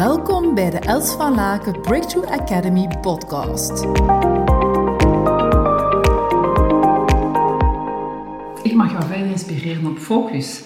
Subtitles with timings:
[0.00, 3.82] Welkom bij de Els van Laken Breakthrough Academy podcast.
[8.62, 10.62] Ik mag jou verder inspireren op focus.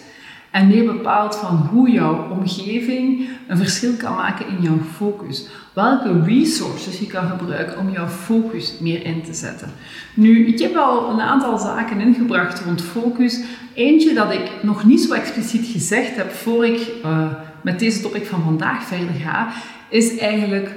[0.50, 5.48] En meer bepaald van hoe jouw omgeving een verschil kan maken in jouw focus.
[5.72, 9.72] Welke resources je kan gebruiken om jouw focus meer in te zetten.
[10.14, 13.40] Nu, ik heb al een aantal zaken ingebracht rond focus.
[13.74, 17.26] Eentje dat ik nog niet zo expliciet gezegd heb voor ik uh,
[17.64, 19.52] met deze topic van vandaag verder ga,
[19.88, 20.74] is eigenlijk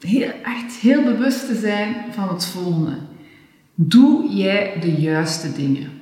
[0.00, 2.96] heel, echt heel bewust te zijn van het volgende.
[3.74, 6.00] Doe jij de juiste dingen?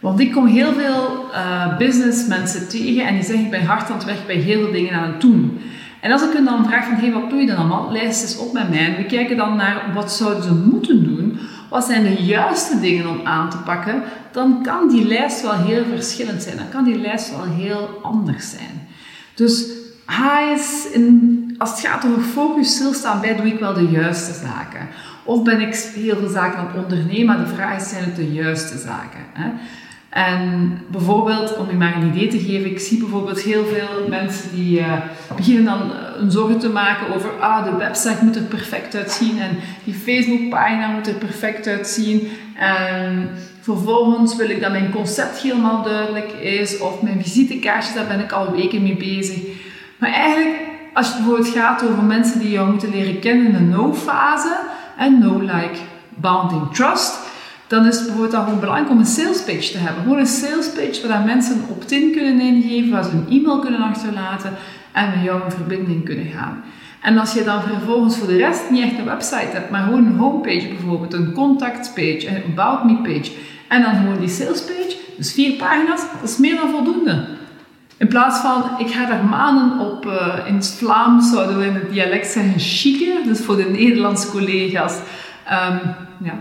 [0.00, 3.96] Want ik kom heel veel uh, businessmensen tegen en die zeggen ik ben hard aan
[3.96, 5.58] het werk bij heel veel dingen aan het doen.
[6.00, 7.92] En als ik hen dan vraag van hey, wat doe je dan allemaal?
[7.92, 8.96] Lijst eens op met mij.
[8.96, 11.09] We kijken dan naar wat zouden ze moeten doen.
[11.70, 14.02] Wat zijn de juiste dingen om aan te pakken?
[14.32, 16.56] Dan kan die lijst wel heel verschillend zijn.
[16.56, 18.88] Dan kan die lijst wel heel anders zijn.
[19.34, 19.64] Dus
[20.06, 24.32] hij is in, als het gaat over focus stilstaan bij, doe ik wel de juiste
[24.32, 24.88] zaken.
[25.24, 28.16] Of ben ik heel veel zaken aan het ondernemen, maar de vraag is, zijn het
[28.16, 29.20] de juiste zaken?
[29.32, 29.50] Hè?
[30.10, 34.54] En bijvoorbeeld, om je maar een idee te geven, ik zie bijvoorbeeld heel veel mensen
[34.54, 34.92] die uh,
[35.36, 39.58] beginnen dan een zorgen te maken over, ah, de website moet er perfect uitzien en
[39.84, 42.28] die Facebookpagina moet er perfect uitzien.
[42.56, 48.20] En vervolgens wil ik dat mijn concept helemaal duidelijk is of mijn visitekaartjes, daar ben
[48.20, 49.38] ik al weken mee bezig.
[49.98, 50.56] Maar eigenlijk,
[50.92, 54.58] als het bijvoorbeeld gaat over mensen die jou moeten leren kennen in de no-fase,
[54.96, 57.18] en no-like, bounding trust,
[57.70, 60.02] dan is het bijvoorbeeld belangrijk om een sales page te hebben.
[60.02, 63.80] Gewoon een sales page waar mensen een opt-in kunnen ingeven, waar ze een e-mail kunnen
[63.80, 64.52] achterlaten
[64.92, 66.62] en met jou in verbinding kunnen gaan.
[67.02, 70.06] En als je dan vervolgens voor de rest niet echt een website hebt, maar gewoon
[70.06, 73.32] een homepage bijvoorbeeld, een contactpage, een about me page
[73.68, 77.24] en dan gewoon die sales page, dus vier pagina's, dat is meer dan voldoende.
[77.96, 81.74] In plaats van, ik ga daar maanden op, uh, in het Vlaams zouden we in
[81.74, 84.98] het dialect zeggen, chique, dus voor de Nederlandse collega's,
[85.50, 85.80] um,
[86.18, 86.34] ja,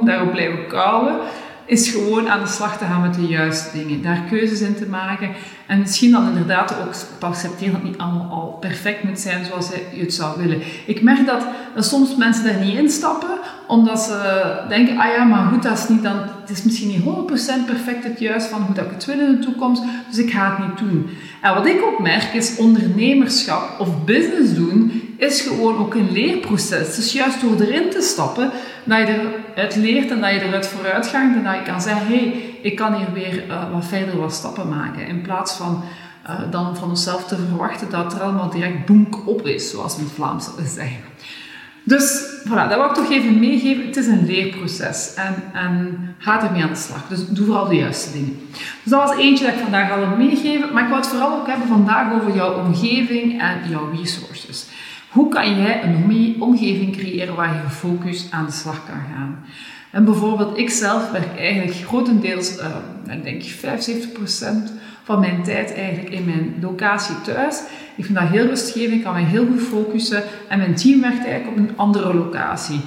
[0.00, 1.16] daarop blijven kauwen,
[1.64, 4.02] is gewoon aan de slag te gaan met de juiste dingen.
[4.02, 5.30] Daar keuzes in te maken.
[5.66, 9.68] En misschien dan inderdaad ook te accepteren dat niet allemaal al perfect moet zijn zoals
[9.94, 10.62] je het zou willen.
[10.86, 15.46] Ik merk dat, dat soms mensen daar niet instappen, omdat ze denken, ah ja, maar
[15.52, 17.02] goed, dat is niet dan, het is misschien niet
[17.62, 20.30] 100% perfect het juist van hoe dat ik het wil in de toekomst, dus ik
[20.30, 21.08] ga het niet doen.
[21.40, 26.96] En wat ik ook merk is ondernemerschap of business doen is gewoon ook een leerproces.
[26.96, 28.50] Dus juist door erin te stappen,
[28.84, 32.06] dat je eruit leert en dat je eruit vooruit gaat en dat je kan zeggen,
[32.06, 35.06] hé, hey, ik kan hier weer uh, wat verder wat stappen maken.
[35.06, 35.84] In plaats van
[36.28, 40.02] uh, dan van onszelf te verwachten dat er allemaal direct boenk op is, zoals we
[40.02, 41.00] in Vlaams zeggen.
[41.84, 43.86] Dus voilà, dat wil ik toch even meegeven.
[43.86, 47.08] Het is een leerproces en, en ga ermee aan de slag.
[47.08, 48.38] Dus doe vooral de juiste dingen.
[48.52, 50.72] Dus dat was eentje dat ik vandaag al wil meegeven.
[50.72, 54.66] Maar ik wil het vooral ook hebben vandaag over jouw omgeving en jouw resources.
[55.12, 59.44] Hoe kan jij een omgeving creëren waar je gefocust aan de slag kan gaan?
[59.90, 66.10] En bijvoorbeeld, ik zelf werk eigenlijk grotendeels, uh, ik denk 75% van mijn tijd eigenlijk
[66.10, 67.62] in mijn locatie thuis.
[67.96, 71.24] Ik vind dat heel rustgevend, ik kan me heel goed focussen en mijn team werkt
[71.24, 72.80] eigenlijk op een andere locatie.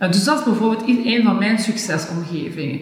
[0.00, 2.80] Uh, dus dat is bijvoorbeeld een van mijn succesomgevingen.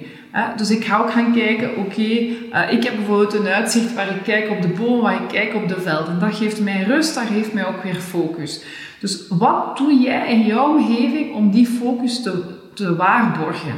[0.57, 4.23] Dus ik ga ook gaan kijken, oké, uh, ik heb bijvoorbeeld een uitzicht waar ik
[4.23, 6.21] kijk op de bomen, waar ik kijk op de velden.
[6.21, 8.65] Dat geeft mij rust, dat geeft mij ook weer focus.
[9.01, 12.43] Dus wat doe jij in jouw omgeving om die focus te,
[12.75, 13.75] te waarborgen?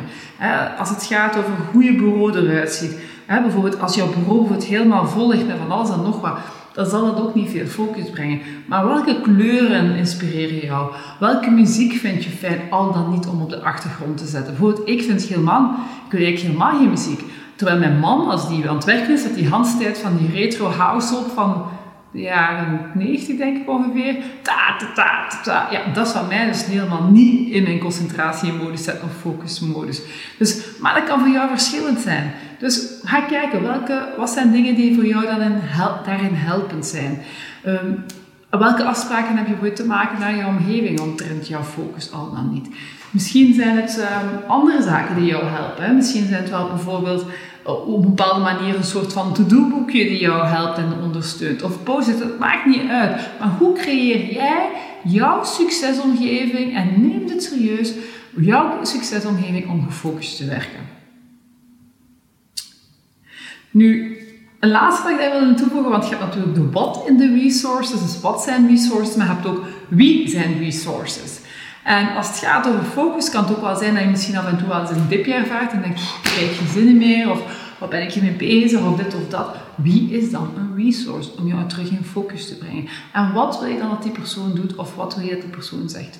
[0.79, 2.97] Als het gaat over hoe je bureau eruit ziet.
[3.27, 6.39] bijvoorbeeld als jouw bureau bijvoorbeeld helemaal vol ligt met van alles en nog wat,
[6.75, 8.41] dan zal het ook niet veel focus brengen.
[8.66, 10.93] Maar welke kleuren inspireren jou?
[11.21, 14.53] Welke muziek vind je fijn, al dan niet om op de achtergrond te zetten?
[14.53, 15.75] Bijvoorbeeld, ik vind helemaal,
[16.06, 17.22] ik wil helemaal geen muziek.
[17.56, 20.66] Terwijl mijn man, als die aan het werken is, zet die handstijd van die retro
[20.66, 21.65] house op van
[22.12, 24.17] jaren 90 denk ik ongeveer.
[24.43, 29.05] Ta, ta, ta, ta, Ja, dat zou mij dus helemaal niet in mijn concentratiemodus zetten
[29.05, 30.03] of focusmodus.
[30.39, 32.33] Dus, maar dat kan voor jou verschillend zijn.
[32.59, 35.61] Dus ga kijken, welke, wat zijn dingen die voor jou dan
[36.05, 37.19] daarin helpend zijn.
[37.67, 38.05] Um,
[38.50, 42.53] welke afspraken heb je voor te maken naar je omgeving omtrent jouw focus al dan
[42.53, 42.69] niet?
[43.11, 45.97] Misschien zijn het um, andere zaken die jou helpen.
[45.97, 47.26] Misschien zijn het wel bijvoorbeeld
[47.64, 51.62] op een bepaalde manier een soort van to-do-boekje die jou helpt en ondersteunt.
[51.62, 53.29] Of post-it, het maakt niet uit.
[53.38, 54.70] Maar hoe creëer jij
[55.05, 57.93] jouw succesomgeving en neem het serieus,
[58.37, 60.81] jouw succesomgeving om gefocust te werken?
[63.70, 64.19] Nu,
[64.61, 67.35] een laatste wat ik daar wil toevoegen, want je hebt natuurlijk de wat in de
[67.35, 71.41] resources, dus wat zijn resources, maar je hebt ook wie zijn resources.
[71.84, 74.46] En als het gaat over focus, kan het ook wel zijn dat je misschien af
[74.46, 77.40] en toe wel eens een dipje ervaart en denk je, krijg je zinnen meer, of
[77.79, 79.46] wat ben ik hiermee bezig, of dit of dat.
[79.75, 82.88] Wie is dan een resource om jou terug in focus te brengen?
[83.12, 85.50] En wat wil je dan dat die persoon doet, of wat wil je dat die
[85.50, 86.19] persoon zegt?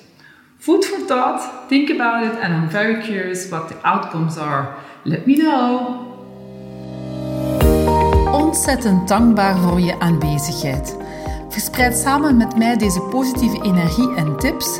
[0.57, 4.67] Food for thought, think about it, and I'm very curious what the outcomes are.
[5.03, 6.01] Let me know.
[8.33, 10.97] Ontzettend dankbaar voor je aanwezigheid.
[11.49, 14.79] Verspreid samen met mij deze positieve energie en tips.